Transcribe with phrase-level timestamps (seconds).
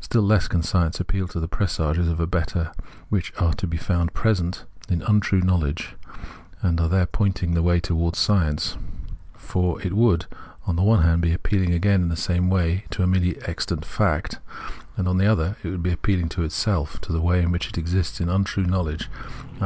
[0.00, 2.72] Still less can science appeal to the presages of a better,
[3.10, 5.96] which are to be found present in untrue knowledge
[6.62, 8.78] and are there pointing the way towards science;
[9.34, 10.24] for it would,
[10.66, 13.84] on the one hand, be appealing again in the same way to a merely existent
[13.84, 14.38] fact;
[14.96, 17.68] and, on the other, it would be appealing to itself, to the way in which
[17.68, 19.10] it exists in untrue knowledge,
[19.60, 19.64] i.